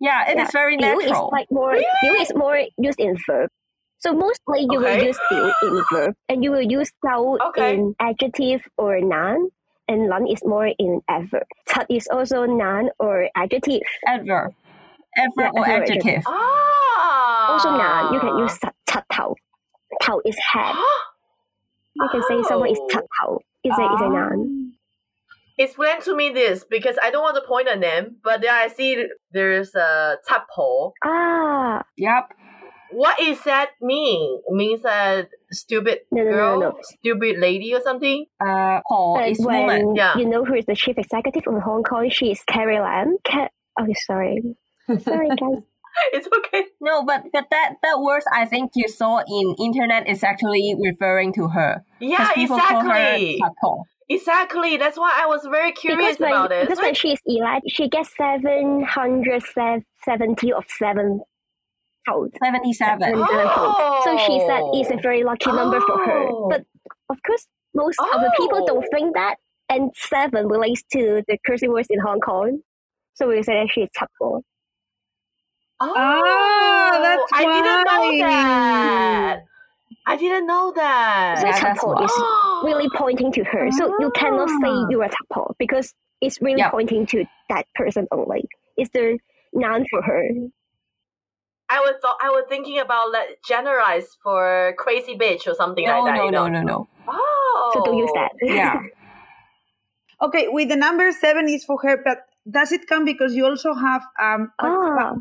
[0.00, 0.44] Yeah, it yeah.
[0.44, 1.28] is very natural.
[1.28, 2.22] Is like more, really?
[2.22, 3.50] is more used in verb.
[3.98, 4.98] So mostly you okay.
[4.98, 7.74] will use you in verb and you will use tau okay.
[7.74, 9.50] in adjective or noun
[9.88, 11.42] and lan is more in adverb.
[11.66, 13.82] Tat is also noun or adjective.
[14.06, 14.54] Adverb.
[15.16, 16.06] Adverb yeah, or adverb adjective.
[16.06, 16.24] adjective.
[16.28, 17.52] Ah.
[17.52, 20.76] Also noun, you can use tat Tau is head.
[22.00, 22.88] You can say someone is Oh.
[22.92, 23.38] 柒頭.
[23.64, 24.72] Is a is a noun.
[25.58, 28.68] Explain to me this because I don't want to point a name, but there I
[28.68, 30.92] see there's a tapo.
[31.04, 32.30] Ah, Yep.
[32.92, 34.40] What is that mean?
[34.48, 36.76] Means a stupid No, no, no, girl, no, no.
[36.82, 38.24] stupid lady or something?
[38.40, 39.96] Uh, Paul but is when woman.
[39.96, 40.16] Yeah.
[40.16, 43.16] you know who is the chief executive of Hong Kong, she is Carrie Lam.
[43.26, 44.40] Ca- oh, sorry,
[45.02, 45.60] sorry guys.
[46.12, 46.64] It's okay.
[46.80, 51.32] No, but but that that words I think you saw in internet is actually referring
[51.34, 51.84] to her.
[52.00, 53.40] 'Cause Yeah, people call her exactly.
[54.10, 54.76] Exactly.
[54.78, 56.66] That's why I was very curious because when, about it.
[56.68, 59.42] because when she is elect, she gets seven hundred
[60.04, 61.20] seventy of seven
[62.08, 62.38] votes.
[62.42, 63.00] Seventy-seven.
[63.02, 64.04] Seven votes.
[64.04, 64.72] So she said oh.
[64.80, 66.28] it's a very lucky number for her.
[66.30, 66.48] Oh.
[66.48, 66.64] But
[67.10, 68.88] of course, most of the people don't Oh.
[68.94, 69.36] think that.
[69.70, 72.60] And seven relates to the cursing words in Hong Kong.
[73.16, 74.40] So we say actually it's Tapo.
[75.80, 79.44] Oh, Ah, that's I didn't know that.
[80.06, 81.38] I didn't know that.
[81.38, 82.04] So Yeah, that's Tapo why.
[82.04, 83.70] is really pointing to her.
[83.72, 84.86] So you cannot say Ah.
[84.90, 86.70] you're a Tapo because it's really Yep.
[86.72, 88.48] pointing to that person only.
[88.76, 89.18] It's the
[89.52, 90.28] noun for her.
[91.70, 95.92] I was thought I was thinking about like generalize for crazy bitch or something No,
[95.96, 96.16] like that.
[96.16, 96.44] no, you know?
[96.48, 96.88] no, no, no.
[97.06, 98.30] Oh, So don't use that.
[98.42, 98.80] Yeah.
[100.20, 102.18] Okay, with the number seven is for her, but
[102.50, 105.14] does it come because you also have um Ah.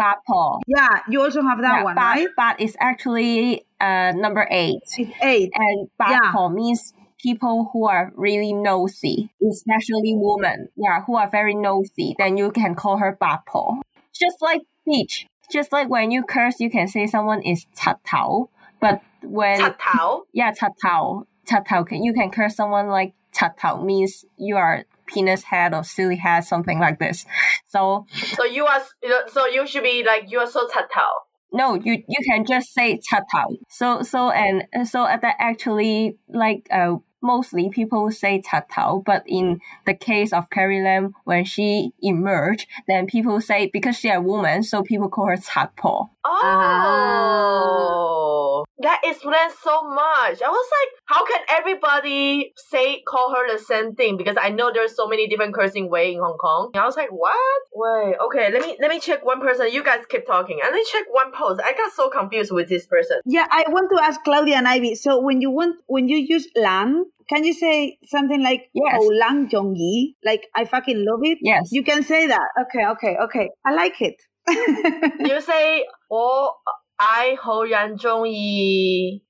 [0.00, 0.60] Bapple.
[0.66, 2.28] Yeah, you also have that yeah, one, but, right?
[2.36, 4.80] But it's actually uh, number eight.
[4.96, 5.50] It's eight.
[5.54, 6.54] And Bapple yeah.
[6.54, 10.68] means people who are really nosy, especially women.
[10.76, 12.14] Yeah, who are very nosy.
[12.18, 13.80] Then you can call her Bapple.
[14.12, 15.26] Just like beach.
[15.50, 18.48] Just like when you curse, you can say someone is chatao.
[18.80, 24.56] But when chatao, yeah, chatao, chatao, can you can curse someone like chatao means you
[24.56, 27.24] are penis head or silly head, something like this.
[27.68, 28.82] So, so you are
[29.28, 31.10] so you should be like you are so tatao.
[31.52, 33.56] No, you you can just say tatao.
[33.68, 39.60] So so and so at that actually like uh mostly people say tatao, but in
[39.84, 44.62] the case of Carrie Lam, when she emerged, then people say because she a woman,
[44.62, 46.10] so people call her tatpo.
[46.24, 50.42] Oh, uh, that explains so much.
[50.42, 54.16] I was like, how can everybody say call her the same thing?
[54.16, 56.70] Because I know there's so many different cursing way in Hong Kong.
[56.74, 57.62] And I was like, what?
[57.74, 58.52] Wait, okay.
[58.52, 59.72] Let me let me check one person.
[59.72, 60.58] You guys keep talking.
[60.62, 61.60] Let me check one post.
[61.64, 63.20] I got so confused with this person.
[63.24, 64.94] Yeah, I want to ask Claudia and Ivy.
[64.94, 68.98] So when you want when you use lamb can you say something like yes.
[68.98, 71.38] Oh, Lang jongi Like I fucking love it.
[71.42, 71.68] Yes.
[71.72, 72.48] You can say that.
[72.66, 73.50] Okay, okay, okay.
[73.64, 74.14] I like it.
[75.20, 76.54] you say Oh
[76.98, 77.98] I Ho Ran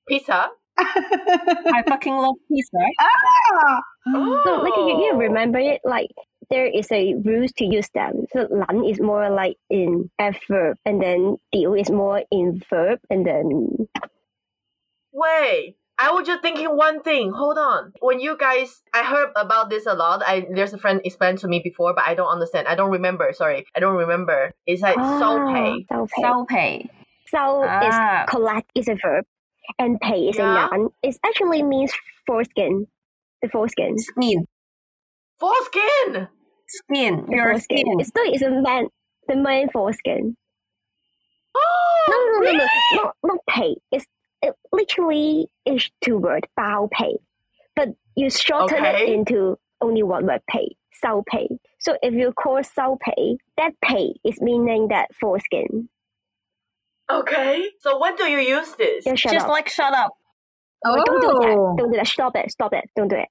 [0.07, 0.47] pizza.
[0.77, 2.77] I fucking love pizza.
[2.99, 3.81] Ah!
[4.13, 4.41] Oh.
[4.45, 6.09] So like you, you remember it like
[6.49, 8.25] there is a rules to use them.
[8.31, 13.25] So lan is more like in adverb, and then deal is more in verb, and
[13.25, 13.87] then.
[15.11, 17.31] Wait, I was just thinking one thing.
[17.33, 17.93] Hold on.
[18.01, 20.21] When you guys, I heard about this a lot.
[20.25, 22.67] I there's a friend explained to me before, but I don't understand.
[22.67, 23.33] I don't remember.
[23.33, 24.53] Sorry, I don't remember.
[24.67, 25.85] It's like so pay.
[25.89, 26.21] Ah, So pay.
[26.21, 26.89] So pay.
[27.29, 27.87] So Ah.
[27.87, 29.25] is collect is a verb
[29.79, 30.67] and pay is Yeah.
[30.67, 30.89] a noun.
[31.01, 31.91] It actually means
[32.27, 32.85] foreskin.
[33.41, 33.97] The foreskin.
[33.97, 34.45] Skin.
[35.39, 36.27] Foreskin.
[36.67, 37.25] Skin.
[37.25, 37.77] The Your foreskin.
[37.79, 37.99] skin.
[37.99, 38.27] It's not.
[38.33, 38.87] It's a man
[39.27, 40.37] the man foreskin.
[41.55, 42.57] Oh, No no no really?
[42.57, 43.75] no no not not pay.
[43.91, 44.05] It's
[44.42, 47.16] it literally is two word bao pay.
[47.76, 49.14] But you shorten it Okay.
[49.14, 50.76] into only one word pay.
[51.02, 51.48] Sao pay.
[51.80, 55.88] So if you call sao pay, that pay is meaning that foreskin.
[57.10, 57.70] Okay.
[57.80, 59.04] So when do you use this?
[59.04, 59.50] Just shut Just up.
[59.52, 60.12] like shut up.
[60.84, 61.56] Oh, don't do that.
[61.58, 61.74] Oh.
[61.78, 62.06] Don't do that.
[62.06, 62.50] Stop it.
[62.50, 62.84] Stop it.
[62.96, 63.28] Don't do it.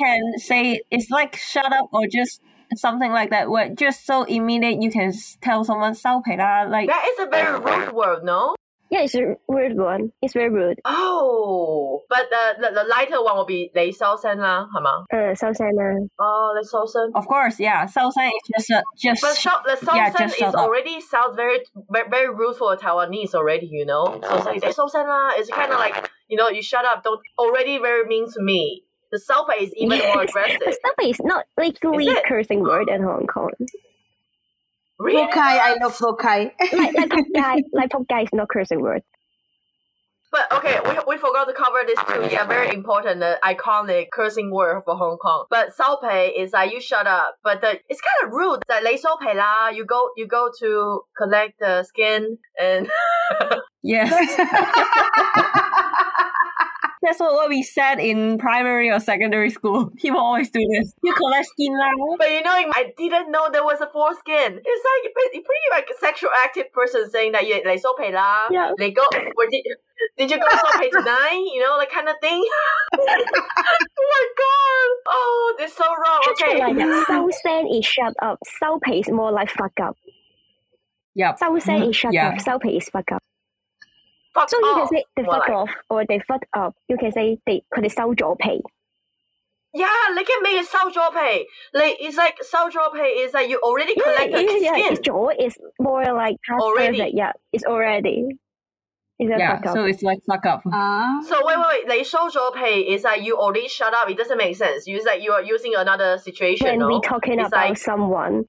[0.00, 2.40] Can say it's like shut up or just
[2.74, 3.48] something like that.
[3.50, 6.64] Where just so immediate you can s- tell someone 收皮啦.
[6.68, 8.54] Like That is a very rude word, no?
[8.90, 10.12] Yeah, it's a rude one.
[10.22, 10.78] It's very rude.
[10.84, 15.04] Oh, but the, the, the lighter one will be 你收声啦，系嘛？
[15.10, 17.10] Uh, so sana.哦，你收声。
[17.14, 17.84] of course, yeah.
[17.84, 20.60] 收声 is just a, just But so, the 收 yeah, 声 just is shut up.
[20.68, 21.58] already sounds very,
[21.90, 24.20] very very rude for Taiwanese already, you know.
[24.22, 27.02] So say 你收声啦 It's kind of like you know you shut up.
[27.02, 28.84] Don't already very mean to me.
[29.10, 30.60] The 收皮 is even more aggressive.
[30.64, 32.24] But stuff is not legally Is it?
[32.24, 33.50] cursing word in Hong Kong.
[35.01, 35.27] Really?
[35.33, 36.51] I love Pokai.
[36.73, 39.01] like, like like Pokai is not cursing word.
[40.31, 42.33] But okay, we, we forgot to cover this too.
[42.33, 45.45] Yeah, very important, iconic cursing word for Hong Kong.
[45.49, 47.35] But Sao Pei is like you shut up.
[47.43, 49.69] But the, it's kind of rude that like, Lei Sao Pei la.
[49.69, 52.89] You go you go to collect the skin and
[53.83, 54.09] yes.
[57.01, 59.89] That's what, what we said in primary or secondary school.
[59.97, 60.93] People always do this.
[61.03, 62.15] You collect skin now.
[62.17, 64.61] But you know, I didn't know there was a foreskin.
[64.63, 68.45] It's like pretty like a sexual active person saying that you like so pay la.
[68.51, 68.71] Yeah.
[68.77, 69.63] They go did,
[70.17, 71.49] did you go so pay tonight?
[71.53, 72.43] You know, that kind of thing.
[72.93, 73.25] oh
[73.97, 74.89] my god.
[75.07, 76.21] Oh, this so wrong.
[76.31, 76.59] Okay.
[76.59, 78.37] like so sand is shut up.
[78.59, 79.97] So pay is more like fuck up.
[81.15, 81.33] Yeah.
[81.35, 82.29] So sand is shut yeah.
[82.29, 82.41] up.
[82.41, 83.23] So pay is fuck up
[84.34, 84.88] Fuck So you can off.
[84.90, 86.74] say they More fuck like- off or they fuck up.
[86.88, 88.62] You can say they 佢哋收咗皮。
[89.72, 91.46] Yeah, they can make it 收咗皮.
[91.72, 94.72] Like it's like 收咗皮is like you already Yeah, collected yeah, yeah.
[94.72, 94.92] skin.
[94.92, 96.98] It's 咗 is more like past Already.
[96.98, 97.14] perfect.
[97.14, 98.38] Yeah, it's already.
[99.18, 99.74] It's a Yeah, fuck up.
[99.76, 100.62] so it's like fuck up.
[100.72, 101.20] Ah.
[101.26, 101.98] So wait, wait, wait.
[101.98, 104.08] 你收咗皮 is like you already shut up.
[104.10, 104.84] It doesn't make sense.
[104.86, 106.66] It's like you are using another situation.
[106.68, 106.88] when no?
[106.88, 108.44] we talking It's about like- someone.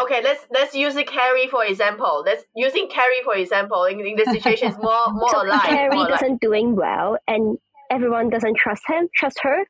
[0.00, 2.24] Okay, let's let's use it Carrie for example.
[2.26, 5.62] Let's using Carrie for example in, in the situation is more more so alive.
[5.62, 7.58] Carrie more doesn't doing well, and
[7.90, 9.64] everyone doesn't trust him, trust her.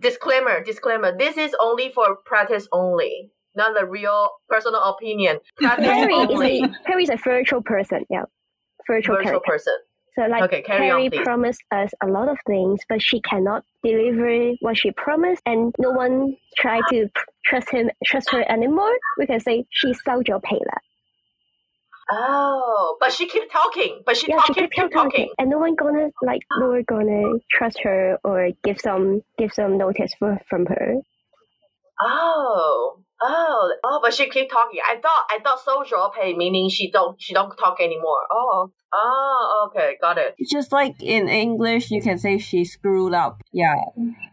[0.00, 1.16] Disclaimer, disclaimer.
[1.16, 5.38] This is only for practice only, not the real personal opinion.
[5.56, 8.04] Practice Carrie is a Carrie is a virtual person.
[8.10, 8.24] Yeah,
[8.88, 9.74] virtual, Virtual person.
[10.15, 11.23] So like Okay, carry on, Carrie please.
[11.23, 15.91] promised us a lot of things, but she cannot deliver what she promised, and no
[15.91, 18.91] one try to pr- trust him, trust her anymore.
[19.17, 20.81] We can say she 收咗皮啦.
[22.13, 24.01] Oh, but she keep talking.
[24.05, 25.29] But she Yeah, she talking, keep keep talking, talking.
[25.39, 29.77] and no one gonna like, no one gonna trust her or give some give some
[29.77, 30.95] notice for, from her.
[32.01, 34.00] Oh, oh, oh!
[34.02, 34.80] But she keep talking.
[34.88, 38.26] I thought I thought social pay meaning she don't she don't talk anymore.
[38.30, 40.34] Oh, oh, okay, got it.
[40.50, 43.40] Just like in English, you can say she screwed up.
[43.52, 43.74] Yeah,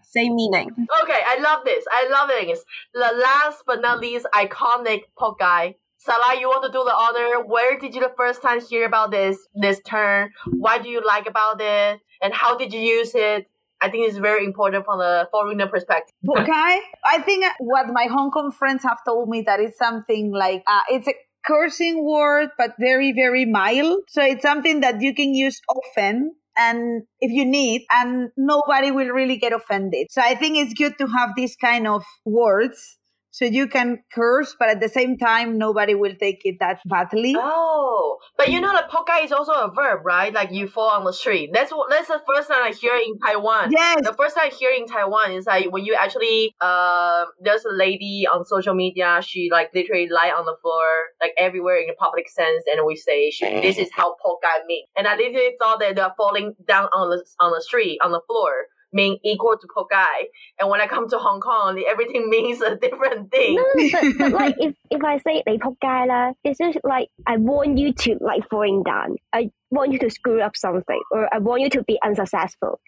[0.03, 0.69] same meaning.
[1.03, 1.83] Okay, I love this.
[1.91, 2.59] I love it.
[2.93, 5.75] The last but not least, iconic pop guy.
[5.97, 7.45] Salah, you want to do the honor?
[7.47, 10.31] Where did you the first time hear about this this term?
[10.51, 12.01] Why do you like about it?
[12.21, 13.47] And how did you use it?
[13.83, 16.13] I think it's very important from the foreigner perspective.
[16.43, 16.79] Okay.
[17.05, 20.81] I think what my Hong Kong friends have told me that it's something like uh,
[20.89, 21.13] it's a
[21.45, 23.99] cursing word, but very, very mild.
[24.07, 29.09] So it's something that you can use often and if you need, and nobody will
[29.09, 30.07] really get offended.
[30.11, 32.97] So I think it's good to have these kind of words
[33.33, 37.33] so you can curse, but at the same time, nobody will take it that badly.
[37.35, 40.31] Oh, but you know the pokai is also a verb, right?
[40.31, 41.49] Like you fall on the street.
[41.51, 41.89] That's what.
[41.89, 43.71] That's the first time I hear in Taiwan.
[43.71, 44.01] Yes.
[44.03, 47.73] The first time I hear in Taiwan is like when you actually uh there's a
[47.73, 49.19] lady on social media.
[49.25, 50.85] She like literally lie on the floor
[51.19, 54.85] like everywhere in the public sense, and we say she, this is how pokai mean.
[54.95, 58.21] And I literally thought that they're falling down on the on the street on the
[58.27, 62.74] floor Mean equal to pokai, and when I come to Hong Kong, everything means a
[62.74, 63.56] different thing.
[63.56, 67.92] No, but, but like if, if I say 你仆街啦, it's just like I want you
[67.92, 69.16] to like falling down.
[69.30, 72.80] I want you to screw up something, or I want you to be unsuccessful.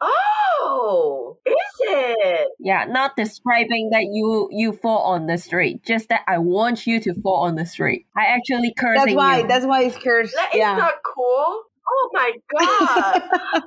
[0.00, 2.48] Oh, is it?
[2.58, 5.84] Yeah, not describing that you you fall on the street.
[5.84, 8.06] Just that I want you to fall on the street.
[8.16, 9.38] I actually cursing That's why.
[9.40, 9.46] you.
[9.46, 10.34] That's why it's cursed.
[10.34, 10.76] That is yeah.
[10.76, 11.62] not cool.
[11.88, 13.22] Oh my god.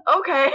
[0.17, 0.51] okay.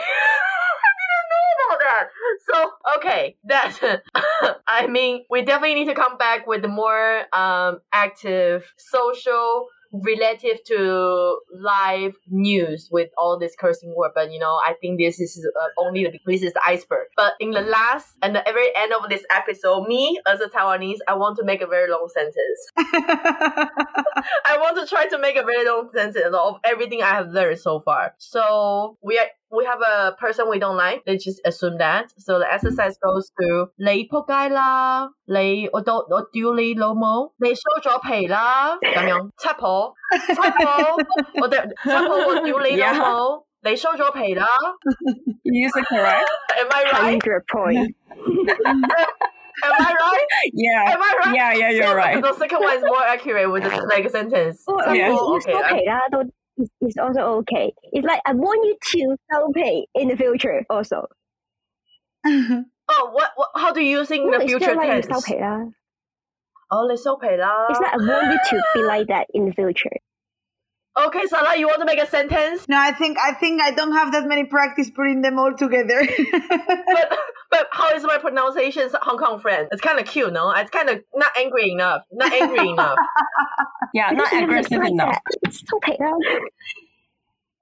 [1.85, 2.09] that.
[2.51, 4.01] So okay, that
[4.67, 9.67] I mean, we definitely need to come back with more um active social
[10.03, 15.21] relative to live news with all this cursing word but you know i think this
[15.21, 18.67] is uh, only the this is the iceberg but in the last and the very
[18.75, 22.09] end of this episode me as a taiwanese i want to make a very long
[22.13, 23.71] sentence
[24.45, 27.59] I want to try to make a very long sentence of everything I have learned
[27.59, 28.13] so far.
[28.17, 31.02] So we are, we have a person we don't like.
[31.06, 32.12] Let's just assume that.
[32.18, 39.92] So the exercise goes to 你仆街啦，你我都我屌你老母，你收咗皮啦，咁样七婆
[40.26, 40.96] 七婆，
[41.42, 44.46] 我哋七婆我屌你老母， 你收咗皮啦。
[45.42, 46.28] You use it correct?
[46.58, 47.20] Am I right?
[47.20, 47.94] Hundred point.
[49.62, 50.26] Am I right?
[50.54, 50.94] Yeah.
[50.94, 51.34] Am I right?
[51.34, 52.22] Yeah, yeah, you're So right.
[52.22, 54.62] The second one is more accurate with the like sentence.
[54.66, 55.10] Or So, Yes.
[55.10, 56.22] you okay, 收 I- 皮啦都
[56.58, 57.72] is is also okay.
[57.92, 61.08] It's like I want you to 收皮 in the future also.
[62.26, 63.50] Oh, what, what?
[63.54, 65.14] How do you using No, the it's future not like 你 tense?
[65.14, 65.58] 收皮啦.
[66.70, 67.68] Oh, 你收皮啦。
[67.70, 69.96] It's like I want you to be like that in the future.
[70.98, 72.68] Okay, Salah, you want to make a sentence?
[72.68, 76.02] No, I think I think I don't have that many practice putting them all together.
[76.04, 79.69] But but how is my pronunciation Hong Kong friend?
[79.71, 80.51] It's kind of cute, no?
[80.51, 82.01] It's kind of not angry enough.
[82.11, 82.97] Not angry enough.
[83.93, 85.17] yeah, not aggressive enough.
[85.69, 85.99] Don't take.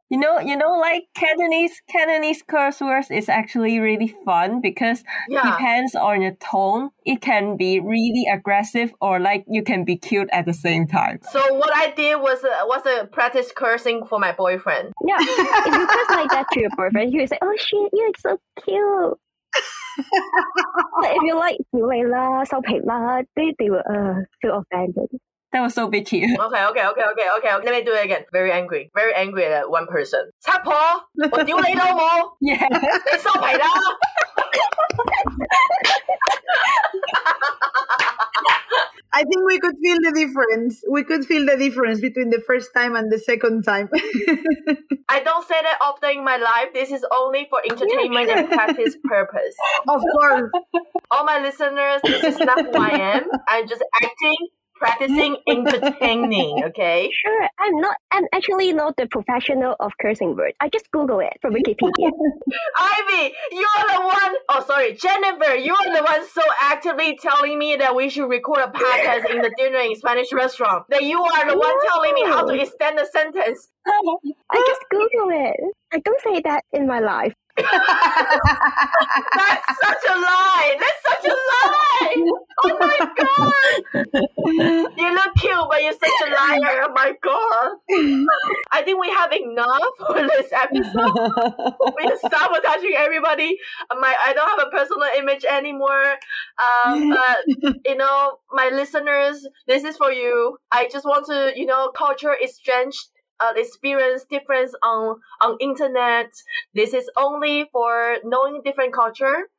[0.09, 5.43] You know, you know, like Cantonese Cantonese curse words is actually really fun because yeah.
[5.43, 6.89] depends on your tone.
[7.05, 11.19] It can be really aggressive or like you can be cute at the same time.
[11.31, 14.91] So what I did was uh, was a practice cursing for my boyfriend.
[15.05, 18.11] Yeah, if you curse like that to your boyfriend, he would say, "Oh shit, you're
[18.17, 19.19] so cute."
[21.00, 25.08] but if you like 屌你啦、收皮啦，they they will uh feel offended.
[25.50, 26.20] That was so bitchy.
[26.22, 27.52] Okay, okay, okay, okay, okay.
[27.64, 28.24] Let me do it again.
[28.30, 30.30] Very angry, very angry at one person.
[30.40, 30.74] 七婆，
[31.32, 32.02] 我屌你老母，
[32.40, 32.68] yeah.
[32.68, 33.64] 你收皮啦！
[39.23, 40.83] I think we could feel the difference.
[40.89, 43.87] We could feel the difference between the first time and the second time.
[45.07, 46.73] I don't say that often in my life.
[46.73, 49.55] This is only for entertainment and practice purpose.
[49.87, 50.51] of course.
[51.11, 53.23] All my listeners, this is not who I am.
[53.47, 54.35] I'm just acting,
[54.75, 56.63] practicing, entertaining.
[56.65, 57.09] Okay.
[57.25, 57.95] Sure, I'm not.
[58.11, 60.55] I'm actually not the professional of cursing words.
[60.59, 62.11] I just Google it from Wikipedia.
[62.79, 67.95] Ivy, you're the one oh sorry, Jennifer, you're the one so actively telling me that
[67.95, 70.85] we should record a podcast in the dinner in Spanish restaurant.
[70.89, 73.69] That you are the one telling me how to extend the sentence.
[73.85, 75.55] I just Google it.
[75.93, 77.33] I don't say that in my life.
[77.57, 77.69] That's
[79.81, 80.77] such a lie.
[80.79, 82.15] That's such a lie.
[82.63, 83.53] Oh my god.
[84.97, 86.83] You look cute, but you're such a liar.
[86.85, 87.71] Oh my god.
[88.71, 91.73] I think we have enough for this episode.
[91.97, 93.57] we just sabotaging everybody.
[93.99, 96.15] My I don't have a personal image anymore.
[96.85, 97.39] Um, but
[97.85, 100.57] you know, my listeners, this is for you.
[100.71, 102.95] I just want to, you know, culture exchange.
[103.43, 106.31] Uh, experience difference on on internet.
[106.73, 109.49] This is only for knowing different culture.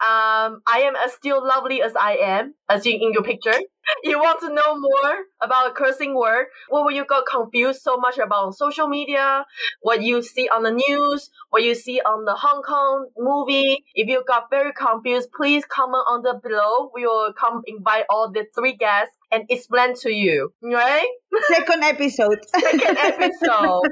[0.00, 3.58] Um, I am as still lovely as I am, as in, in your picture.
[4.04, 6.46] You want to know more about a cursing word?
[6.68, 9.44] What will you got confused so much about social media?
[9.80, 11.30] What you see on the news?
[11.50, 13.84] What you see on the Hong Kong movie?
[13.94, 16.90] If you got very confused, please comment on the below.
[16.94, 20.52] We will come invite all the three guests and explain to you.
[20.62, 21.08] Right?
[21.48, 22.38] Second episode.
[22.58, 23.82] second episode.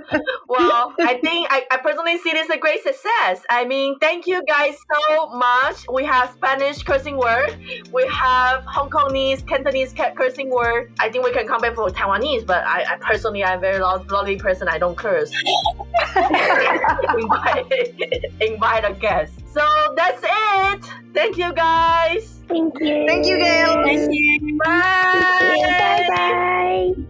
[0.48, 3.42] well, I think I, I personally see this a great success.
[3.50, 5.86] I mean, thank you guys so much.
[5.92, 7.56] We have Spanish cursing word.
[7.92, 10.92] We have Hong Kongese, Cantonese cursing word.
[10.98, 13.78] I think we can come back for Taiwanese, but I, I personally, I'm a very
[13.78, 14.68] loud, lovely person.
[14.68, 15.30] I don't curse.
[17.18, 17.72] invite,
[18.40, 19.34] invite a guest.
[19.52, 20.84] So that's it.
[21.14, 22.40] Thank you guys.
[22.48, 23.04] Thank you.
[23.06, 23.82] Thank you, Gail.
[23.84, 24.58] Thank you.
[24.64, 25.36] Bye.
[25.40, 25.66] Thank you.
[25.66, 27.06] Bye bye.